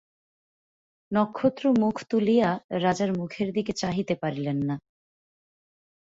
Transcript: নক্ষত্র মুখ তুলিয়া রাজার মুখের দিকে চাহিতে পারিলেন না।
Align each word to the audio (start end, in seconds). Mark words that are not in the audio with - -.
নক্ষত্র 1.11 1.63
মুখ 1.79 1.95
তুলিয়া 2.09 2.49
রাজার 2.77 3.11
মুখের 3.17 3.47
দিকে 3.53 3.73
চাহিতে 3.73 4.13
পারিলেন 4.15 4.57
না। 4.63 4.75